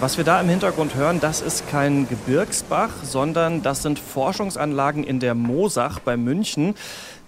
[0.00, 5.20] Was wir da im Hintergrund hören, das ist kein Gebirgsbach, sondern das sind Forschungsanlagen in
[5.20, 6.74] der Mosach bei München.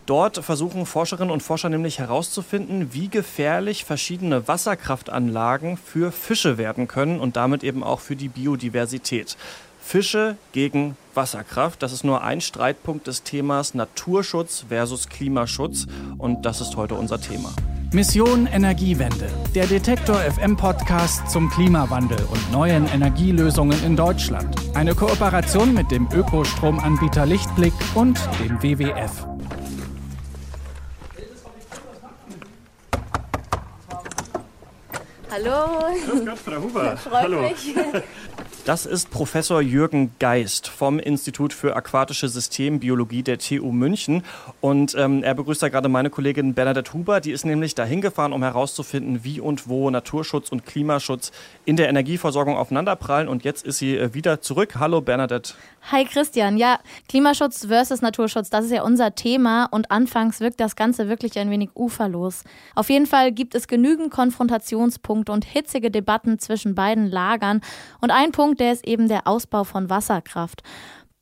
[0.06, 7.20] Dort versuchen Forscherinnen und Forscher nämlich herauszufinden, wie gefährlich verschiedene Wasserkraftanlagen für Fische werden können
[7.20, 9.36] und damit eben auch für die Biodiversität.
[9.82, 16.62] Fische gegen Wasserkraft, das ist nur ein Streitpunkt des Themas Naturschutz versus Klimaschutz und das
[16.62, 17.52] ist heute unser Thema.
[17.94, 24.56] Mission Energiewende, der Detektor FM Podcast zum Klimawandel und neuen Energielösungen in Deutschland.
[24.72, 29.26] Eine Kooperation mit dem Ökostromanbieter Lichtblick und dem WWF.
[35.30, 35.94] Hallo.
[36.06, 36.96] Grüß Gott, Frau Huber.
[36.96, 37.42] Freut Hallo.
[37.42, 37.74] mich.
[38.64, 44.22] Das ist Professor Jürgen Geist vom Institut für Aquatische Systembiologie der TU München.
[44.60, 47.20] Und ähm, er begrüßt da gerade meine Kollegin Bernadette Huber.
[47.20, 51.32] Die ist nämlich dahin gefahren, um herauszufinden, wie und wo Naturschutz und Klimaschutz
[51.64, 53.26] in der Energieversorgung aufeinanderprallen.
[53.26, 54.76] Und jetzt ist sie äh, wieder zurück.
[54.78, 55.54] Hallo Bernadette.
[55.90, 56.56] Hi Christian.
[56.56, 59.64] Ja, Klimaschutz versus Naturschutz, das ist ja unser Thema.
[59.72, 62.44] Und anfangs wirkt das Ganze wirklich ein wenig uferlos.
[62.76, 67.60] Auf jeden Fall gibt es genügend Konfrontationspunkte und hitzige Debatten zwischen beiden Lagern.
[68.00, 70.62] Und ein Punkt, der ist eben der Ausbau von Wasserkraft.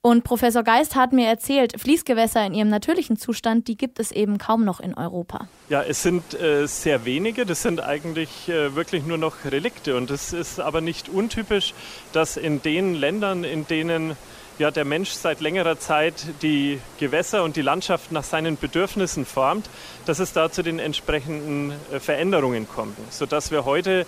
[0.03, 4.39] Und Professor Geist hat mir erzählt, Fließgewässer in ihrem natürlichen Zustand, die gibt es eben
[4.39, 5.47] kaum noch in Europa.
[5.69, 7.45] Ja, es sind äh, sehr wenige.
[7.45, 9.97] Das sind eigentlich äh, wirklich nur noch Relikte.
[9.97, 11.75] Und es ist aber nicht untypisch,
[12.15, 14.17] dass in den Ländern, in denen
[14.59, 19.69] ja, der Mensch seit längerer Zeit die Gewässer und die Landschaft nach seinen Bedürfnissen formt,
[20.07, 22.97] dass es da zu den entsprechenden äh, Veränderungen kommt.
[23.11, 24.07] Sodass wir heute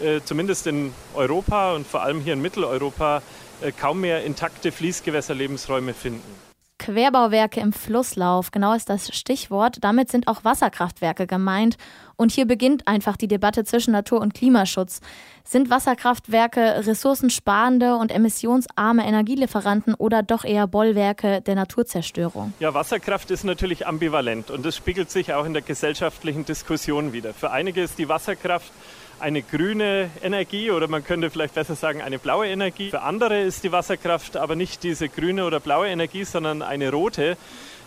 [0.00, 3.22] äh, zumindest in Europa und vor allem hier in Mitteleuropa
[3.60, 6.46] äh, kaum mehr intakte Fließgewässerlebensräume finden.
[6.78, 9.78] Querbauwerke im Flusslauf, genau ist das Stichwort.
[9.80, 11.76] Damit sind auch Wasserkraftwerke gemeint.
[12.16, 15.00] Und hier beginnt einfach die Debatte zwischen Natur- und Klimaschutz.
[15.44, 22.52] Sind Wasserkraftwerke ressourcensparende und emissionsarme Energielieferanten oder doch eher Bollwerke der Naturzerstörung?
[22.58, 27.34] Ja, Wasserkraft ist natürlich ambivalent und das spiegelt sich auch in der gesellschaftlichen Diskussion wieder.
[27.34, 28.72] Für einige ist die Wasserkraft
[29.20, 32.90] eine grüne Energie oder man könnte vielleicht besser sagen eine blaue Energie.
[32.90, 37.36] Für andere ist die Wasserkraft aber nicht diese grüne oder blaue Energie, sondern eine rote.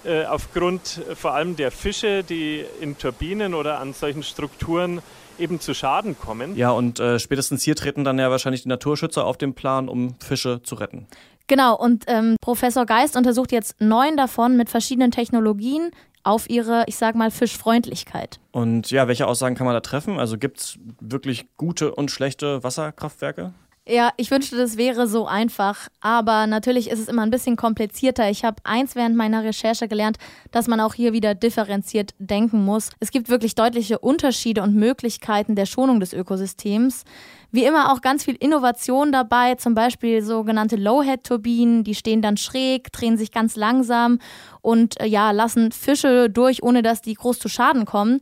[0.05, 5.01] Äh, aufgrund vor allem der Fische, die in Turbinen oder an solchen Strukturen
[5.37, 6.55] eben zu Schaden kommen.
[6.55, 10.15] Ja, und äh, spätestens hier treten dann ja wahrscheinlich die Naturschützer auf den Plan, um
[10.19, 11.07] Fische zu retten.
[11.47, 15.91] Genau, und ähm, Professor Geist untersucht jetzt neun davon mit verschiedenen Technologien
[16.23, 18.39] auf ihre, ich sag mal, Fischfreundlichkeit.
[18.51, 20.19] Und ja, welche Aussagen kann man da treffen?
[20.19, 23.53] Also gibt es wirklich gute und schlechte Wasserkraftwerke?
[23.91, 28.29] Ja, ich wünschte, das wäre so einfach, aber natürlich ist es immer ein bisschen komplizierter.
[28.29, 30.17] Ich habe eins während meiner Recherche gelernt,
[30.51, 32.91] dass man auch hier wieder differenziert denken muss.
[32.99, 37.03] Es gibt wirklich deutliche Unterschiede und Möglichkeiten der Schonung des Ökosystems.
[37.51, 42.91] Wie immer auch ganz viel Innovation dabei, zum Beispiel sogenannte Low-Head-Turbinen, die stehen dann schräg,
[42.91, 44.19] drehen sich ganz langsam
[44.61, 48.19] und äh, ja, lassen Fische durch, ohne dass die groß zu Schaden kommen.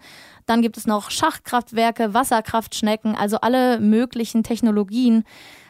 [0.48, 5.24] Dann gibt es noch Schachtkraftwerke, Wasserkraftschnecken, also alle möglichen Technologien.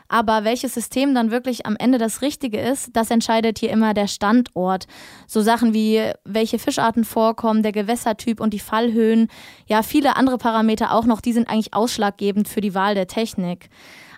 [0.08, 4.08] Aber welches System dann wirklich am Ende das Richtige ist, das entscheidet hier immer der
[4.08, 4.88] Standort.
[5.28, 9.28] So Sachen wie, welche Fischarten vorkommen, der Gewässertyp und die Fallhöhen.
[9.66, 13.70] Ja, viele andere Parameter auch noch, die sind eigentlich ausschlaggebend für die Wahl der Technik.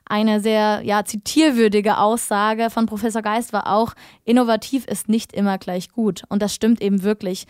[0.05, 3.93] Eine sehr ja, zitierwürdige Aussage von Professor Geist war auch,
[4.25, 6.23] innovativ ist nicht immer gleich gut.
[6.29, 7.45] Und das stimmt eben wirklich.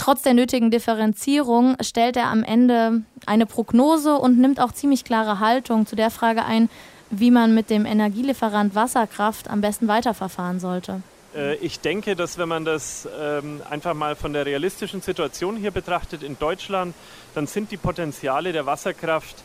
[0.00, 5.40] Trotz der nötigen Differenzierung stellt er am Ende eine Prognose und nimmt auch ziemlich klare
[5.40, 6.70] Haltung zu der Frage ein,
[7.10, 11.02] wie man mit dem Energielieferant Wasserkraft am besten weiterverfahren sollte.
[11.36, 15.70] Äh, ich denke, dass wenn man das ähm, einfach mal von der realistischen Situation hier
[15.70, 16.94] betrachtet in Deutschland,
[17.34, 19.36] dann sind die Potenziale der Wasserkraft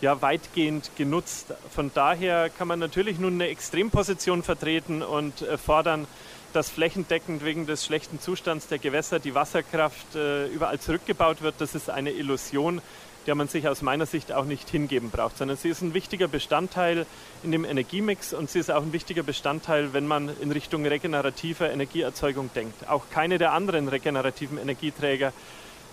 [0.00, 1.54] ja weitgehend genutzt.
[1.74, 6.06] Von daher kann man natürlich nun eine Extremposition vertreten und äh, fordern,
[6.54, 11.56] dass flächendeckend wegen des schlechten Zustands der Gewässer die Wasserkraft äh, überall zurückgebaut wird.
[11.58, 12.80] Das ist eine Illusion,
[13.26, 16.28] der man sich aus meiner Sicht auch nicht hingeben braucht, sondern sie ist ein wichtiger
[16.28, 17.06] Bestandteil
[17.42, 21.70] in dem Energiemix und sie ist auch ein wichtiger Bestandteil, wenn man in Richtung regenerativer
[21.70, 22.88] Energieerzeugung denkt.
[22.88, 25.32] Auch keine der anderen regenerativen Energieträger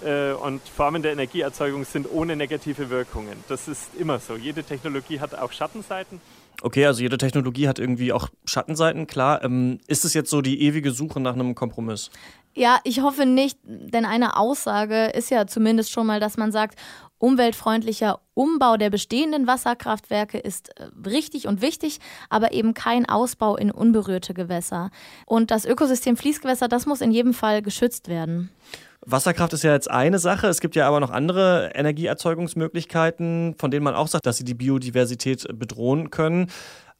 [0.03, 3.43] äh, und Formen der Energieerzeugung sind ohne negative Wirkungen.
[3.47, 4.35] Das ist immer so.
[4.35, 6.21] Jede Technologie hat auch Schattenseiten.
[6.61, 9.43] Okay, also jede Technologie hat irgendwie auch Schattenseiten, klar.
[9.43, 12.11] Ähm, ist es jetzt so die ewige Suche nach einem Kompromiss?
[12.53, 16.77] Ja, ich hoffe nicht, denn eine Aussage ist ja zumindest schon mal, dass man sagt,
[17.17, 21.99] umweltfreundlicher Umbau der bestehenden Wasserkraftwerke ist äh, richtig und wichtig,
[22.29, 24.89] aber eben kein Ausbau in unberührte Gewässer.
[25.25, 28.49] Und das Ökosystem Fließgewässer, das muss in jedem Fall geschützt werden.
[29.05, 30.47] Wasserkraft ist ja jetzt eine Sache.
[30.47, 34.53] Es gibt ja aber noch andere Energieerzeugungsmöglichkeiten, von denen man auch sagt, dass sie die
[34.53, 36.51] Biodiversität bedrohen können.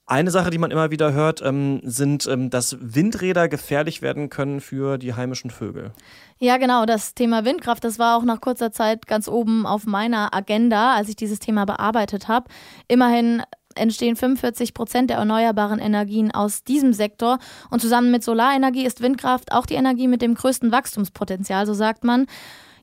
[0.08, 4.60] Eine Sache, die man immer wieder hört, ähm, sind, ähm, dass Windräder gefährlich werden können
[4.60, 5.94] für die heimischen Vögel.
[6.38, 6.86] Ja, genau.
[6.86, 11.08] Das Thema Windkraft, das war auch nach kurzer Zeit ganz oben auf meiner Agenda, als
[11.08, 12.50] ich dieses Thema bearbeitet habe.
[12.88, 13.44] Immerhin
[13.82, 17.40] entstehen 45 Prozent der erneuerbaren Energien aus diesem Sektor.
[17.70, 22.04] Und zusammen mit Solarenergie ist Windkraft auch die Energie mit dem größten Wachstumspotenzial, so sagt
[22.04, 22.28] man.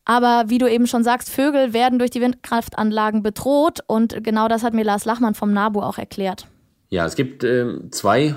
[0.04, 3.80] Aber wie du eben schon sagst, Vögel werden durch die Windkraftanlagen bedroht.
[3.86, 6.46] Und genau das hat mir Lars Lachmann vom NABU auch erklärt.
[6.88, 8.34] Ja, es gibt äh, zwei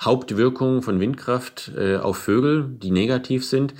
[0.00, 3.74] Hauptwirkungen von Windkraft äh, auf Vögel, die negativ sind.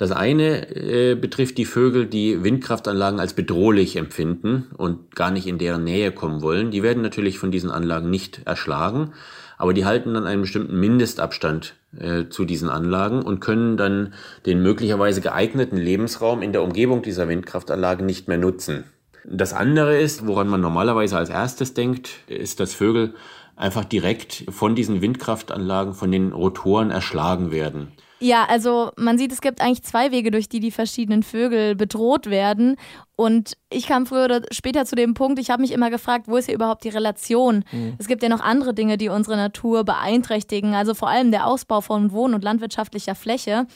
[0.00, 5.58] Das eine äh, betrifft die Vögel, die Windkraftanlagen als bedrohlich empfinden und gar nicht in
[5.58, 6.70] deren Nähe kommen wollen.
[6.70, 9.12] Die werden natürlich von diesen Anlagen nicht erschlagen,
[9.58, 14.14] aber die halten dann einen bestimmten Mindestabstand äh, zu diesen Anlagen und können dann
[14.46, 18.84] den möglicherweise geeigneten Lebensraum in der Umgebung dieser Windkraftanlagen nicht mehr nutzen.
[19.26, 23.12] Das andere ist, woran man normalerweise als erstes denkt, ist, dass Vögel
[23.54, 27.88] einfach direkt von diesen Windkraftanlagen, von den Rotoren erschlagen werden.
[28.20, 32.28] Ja, also man sieht, es gibt eigentlich zwei Wege, durch die die verschiedenen Vögel bedroht
[32.28, 32.76] werden.
[33.16, 36.36] Und ich kam früher oder später zu dem Punkt, ich habe mich immer gefragt, wo
[36.36, 37.64] ist hier überhaupt die Relation?
[37.72, 37.94] Mhm.
[37.98, 41.80] Es gibt ja noch andere Dinge, die unsere Natur beeinträchtigen, also vor allem der Ausbau
[41.80, 43.66] von Wohn- und landwirtschaftlicher Fläche.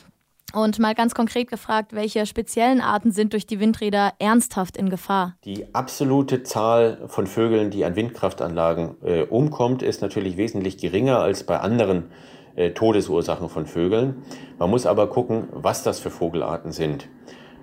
[0.52, 5.36] Und mal ganz konkret gefragt, welche speziellen Arten sind durch die Windräder ernsthaft in Gefahr?
[5.44, 11.44] Die absolute Zahl von Vögeln, die an Windkraftanlagen äh, umkommt, ist natürlich wesentlich geringer als
[11.44, 12.04] bei anderen
[12.56, 14.22] äh, Todesursachen von Vögeln.
[14.58, 17.08] Man muss aber gucken, was das für Vogelarten sind.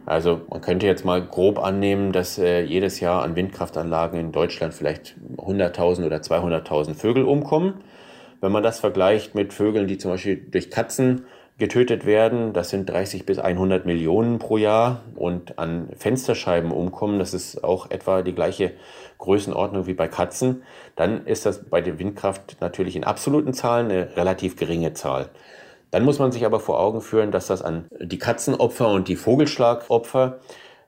[0.05, 4.73] Also man könnte jetzt mal grob annehmen, dass äh, jedes Jahr an Windkraftanlagen in Deutschland
[4.73, 7.75] vielleicht 100.000 oder 200.000 Vögel umkommen.
[8.41, 11.25] Wenn man das vergleicht mit Vögeln, die zum Beispiel durch Katzen
[11.57, 12.53] getötet werden.
[12.53, 15.01] Das sind 30 bis 100 Millionen pro Jahr.
[15.15, 18.73] Und an Fensterscheiben umkommen, das ist auch etwa die gleiche
[19.17, 20.63] Größenordnung wie bei Katzen.
[20.95, 25.29] Dann ist das bei der Windkraft natürlich in absoluten Zahlen eine relativ geringe Zahl.
[25.91, 29.17] Dann muss man sich aber vor Augen führen, dass das an die Katzenopfer und die
[29.17, 30.39] Vogelschlagopfer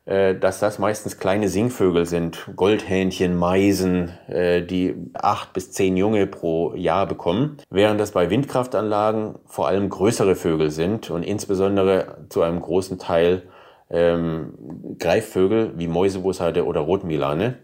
[0.06, 6.74] dass das meistens kleine Singvögel sind, Goldhähnchen, Meisen, äh, die acht bis zehn Junge pro
[6.76, 12.60] Jahr bekommen, während das bei Windkraftanlagen vor allem größere Vögel sind und insbesondere zu einem
[12.60, 13.44] großen Teil
[13.90, 14.54] ähm,
[15.00, 17.60] Greifvögel wie Mäusebussarde oder Rotmilane.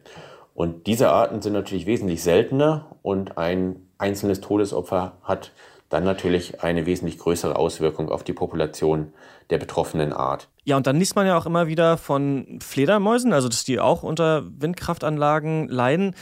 [0.53, 5.51] Und diese Arten sind natürlich wesentlich seltener und ein einzelnes Todesopfer hat
[5.89, 9.12] dann natürlich eine wesentlich größere Auswirkung auf die Population
[9.50, 10.47] der betroffenen Art.
[10.69, 14.04] Ja, und dann liest man ja auch immer wieder von Fledermäusen, also dass die auch
[14.04, 16.13] unter Windkraftanlagen leiden.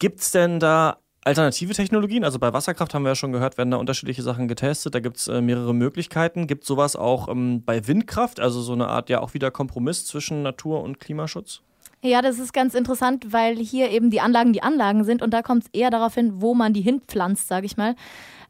[0.00, 2.24] Gibt es denn da alternative Technologien?
[2.24, 4.96] Also bei Wasserkraft haben wir ja schon gehört, werden da unterschiedliche Sachen getestet.
[4.96, 6.48] Da gibt es äh, mehrere Möglichkeiten.
[6.48, 10.04] Gibt es sowas auch ähm, bei Windkraft, also so eine Art ja auch wieder Kompromiss
[10.04, 11.62] zwischen Natur und Klimaschutz?
[12.02, 15.42] Ja, das ist ganz interessant, weil hier eben die Anlagen die Anlagen sind und da
[15.42, 17.94] kommt es eher darauf hin, wo man die hinpflanzt, sage ich mal.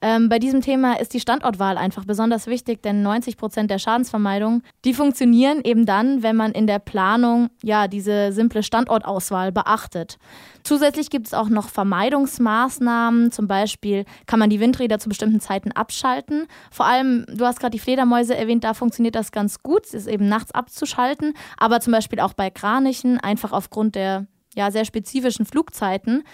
[0.03, 4.63] Ähm, bei diesem Thema ist die Standortwahl einfach besonders wichtig, denn 90 Prozent der Schadensvermeidung,
[4.85, 10.19] die funktionieren eben dann, wenn man in der Planung ja diese simple Standortauswahl beachtet.
[10.65, 15.73] Zusätzlich gibt es auch noch Vermeidungsmaßnahmen, zum Beispiel kann man die Windräder zu bestimmten Zeiten
[15.73, 16.47] abschalten.
[16.71, 20.09] Vor allem, du hast gerade die Fledermäuse erwähnt, da funktioniert das ganz gut, es ist
[20.09, 24.27] eben nachts abzuschalten, aber zum Beispiel auch bei Kranichen, einfach aufgrund der
[24.57, 26.25] ja, sehr spezifischen Flugzeiten.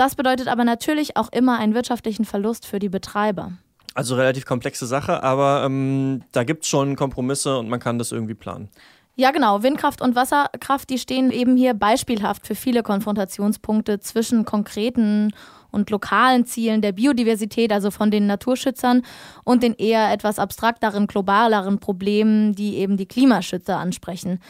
[0.00, 3.52] Das bedeutet aber natürlich auch immer einen wirtschaftlichen Verlust für die Betreiber.
[3.92, 8.10] Also relativ komplexe Sache, aber ähm, da gibt es schon Kompromisse und man kann das
[8.10, 8.70] irgendwie planen.
[9.16, 9.62] Ja, genau.
[9.62, 15.34] Windkraft und Wasserkraft, die stehen eben hier beispielhaft für viele Konfrontationspunkte zwischen konkreten
[15.70, 19.02] und lokalen Zielen der Biodiversität, also von den Naturschützern,
[19.44, 24.40] und den eher etwas abstrakteren, globaleren Problemen, die eben die Klimaschützer ansprechen.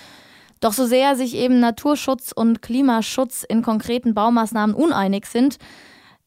[0.61, 5.59] Doch so sehr sich eben Naturschutz und Klimaschutz in konkreten Baumaßnahmen uneinig sind,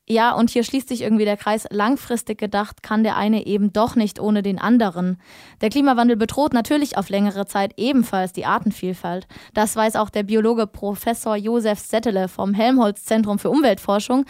[0.06, 1.66] ja, und hier schließt sich irgendwie der Kreis.
[1.70, 5.18] Langfristig gedacht kann der eine eben doch nicht ohne den anderen.
[5.62, 9.28] Der Klimawandel bedroht natürlich auf längere Zeit ebenfalls die Artenvielfalt.
[9.54, 14.26] Das weiß auch der Biologe Professor Josef Settele vom Helmholtz Zentrum für Umweltforschung,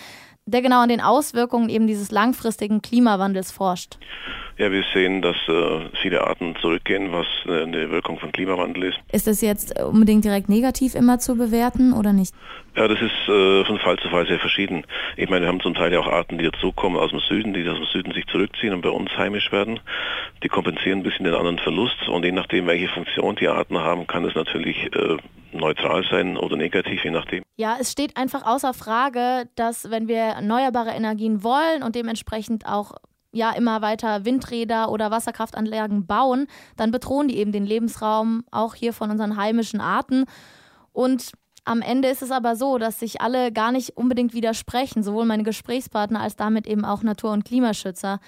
[0.45, 3.98] der genau an den Auswirkungen eben dieses langfristigen Klimawandels forscht.
[4.57, 9.00] Ja, wir sehen, dass äh, viele Arten zurückgehen, was äh, eine Wirkung von Klimawandel ist.
[9.12, 12.36] Ist das jetzt unbedingt direkt negativ immer zu bewerten oder nicht?
[12.75, 14.86] Ja, das ist äh, von Fall zu Fall sehr verschieden.
[15.17, 17.67] Ich meine, wir haben zum Teil ja auch Arten, die dazukommen aus dem Süden, die
[17.67, 19.79] aus dem Süden sich zurückziehen und bei uns heimisch werden.
[20.43, 24.05] Die kompensieren ein bisschen den anderen Verlust und je nachdem, welche Funktion die Arten haben,
[24.07, 25.17] kann es natürlich äh,
[25.51, 27.43] neutral sein oder negativ, je nachdem.
[27.57, 32.93] Ja, es steht einfach außer Frage, dass wenn wir erneuerbare Energien wollen und dementsprechend auch
[33.33, 36.47] ja immer weiter Windräder oder Wasserkraftanlagen bauen,
[36.77, 40.25] dann bedrohen die eben den Lebensraum auch hier von unseren heimischen Arten.
[40.91, 41.33] Und
[41.65, 45.43] Am Ende ist es aber so, dass sich alle gar nicht unbedingt widersprechen, sowohl meine
[45.43, 48.19] Gesprächspartner als damit eben auch Natur- und Klimaschützer.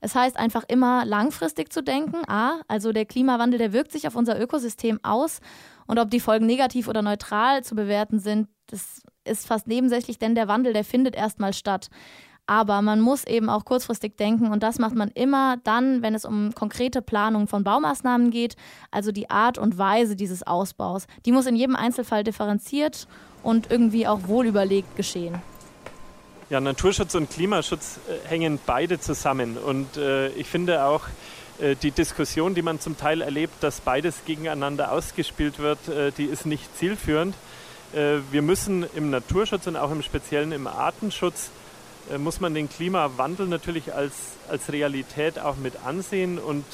[0.00, 2.28] Es heißt einfach immer langfristig zu denken.
[2.28, 5.40] A, also der Klimawandel, der wirkt sich auf unser Ökosystem aus.
[5.86, 10.34] Und ob die Folgen negativ oder neutral zu bewerten sind, das ist fast nebensächlich, denn
[10.34, 11.90] der Wandel, der findet erstmal statt.
[12.50, 16.24] Aber man muss eben auch kurzfristig denken und das macht man immer dann, wenn es
[16.24, 18.56] um konkrete Planung von Baumaßnahmen geht,
[18.90, 21.06] also die Art und Weise dieses Ausbaus.
[21.26, 23.06] Die muss in jedem Einzelfall differenziert
[23.44, 25.40] und irgendwie auch wohlüberlegt geschehen.
[26.48, 29.56] Ja, Naturschutz und Klimaschutz äh, hängen beide zusammen.
[29.56, 31.02] Und äh, ich finde auch
[31.60, 36.24] äh, die Diskussion, die man zum Teil erlebt, dass beides gegeneinander ausgespielt wird, äh, die
[36.24, 37.36] ist nicht zielführend.
[37.92, 41.50] Wir müssen im Naturschutz und auch im Speziellen im Artenschutz
[42.18, 44.12] muss man den Klimawandel natürlich als,
[44.48, 46.64] als Realität auch mit ansehen und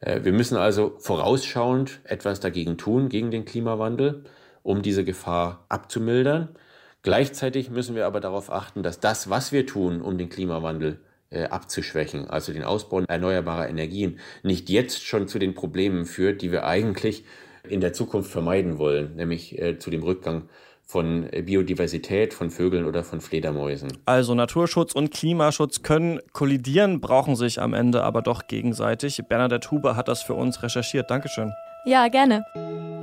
[0.00, 4.22] wir müssen also vorausschauend etwas dagegen tun, gegen den Klimawandel,
[4.62, 6.50] um diese Gefahr abzumildern.
[7.02, 11.44] Gleichzeitig müssen wir aber darauf achten, dass das, was wir tun, um den Klimawandel äh,
[11.44, 16.64] abzuschwächen, also den Ausbau erneuerbarer Energien, nicht jetzt schon zu den Problemen führt, die wir
[16.64, 17.24] eigentlich
[17.68, 20.48] in der Zukunft vermeiden wollen, nämlich äh, zu dem Rückgang
[20.90, 23.92] von Biodiversität, von Vögeln oder von Fledermäusen.
[24.06, 29.22] Also Naturschutz und Klimaschutz können kollidieren, brauchen sich am Ende aber doch gegenseitig.
[29.28, 31.10] Bernadette Huber hat das für uns recherchiert.
[31.10, 31.52] Dankeschön.
[31.84, 32.44] Ja, gerne.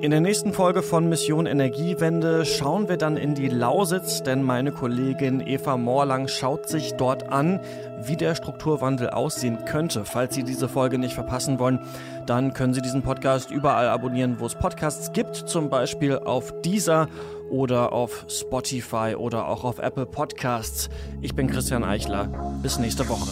[0.01, 4.71] In der nächsten Folge von Mission Energiewende schauen wir dann in die Lausitz, denn meine
[4.71, 7.59] Kollegin Eva Morlang schaut sich dort an,
[8.03, 10.03] wie der Strukturwandel aussehen könnte.
[10.05, 11.79] Falls Sie diese Folge nicht verpassen wollen,
[12.27, 17.07] dann können Sie diesen Podcast überall abonnieren, wo es Podcasts gibt, zum Beispiel auf dieser
[17.49, 20.89] oder auf Spotify oder auch auf Apple Podcasts.
[21.21, 22.27] Ich bin Christian Eichler.
[22.61, 23.31] Bis nächste Woche.